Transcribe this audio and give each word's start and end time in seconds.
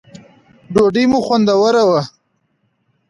ډوډی 0.73 1.03
مو 1.11 1.19
خوندوره 1.25 1.83
وه 1.89 2.01